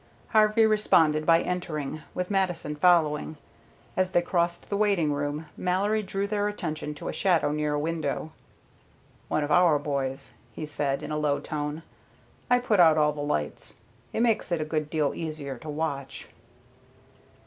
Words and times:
Harvey 0.29 0.65
responded 0.65 1.27
by 1.27 1.43
entering, 1.43 2.01
with 2.15 2.31
Mattison 2.31 2.75
following. 2.75 3.37
As 3.95 4.09
they 4.09 4.21
crossed 4.23 4.67
the 4.67 4.75
waiting 4.75 5.13
room, 5.13 5.45
Mallory 5.55 6.01
drew 6.01 6.25
their 6.25 6.47
attention 6.47 6.95
to 6.95 7.07
a 7.07 7.13
shadow 7.13 7.51
near 7.51 7.75
a 7.75 7.79
window. 7.79 8.31
"One 9.27 9.43
of 9.43 9.51
our 9.51 9.77
boys," 9.77 10.33
he 10.53 10.65
said 10.65 11.03
in 11.03 11.11
a 11.11 11.19
low 11.19 11.39
tone. 11.39 11.83
"I 12.49 12.57
put 12.57 12.79
out 12.79 12.97
all 12.97 13.13
the 13.13 13.21
lights. 13.21 13.75
It 14.11 14.21
makes 14.21 14.51
it 14.51 14.59
a 14.59 14.65
good 14.65 14.89
deal 14.89 15.13
easier 15.13 15.59
to 15.59 15.69
watch." 15.69 16.29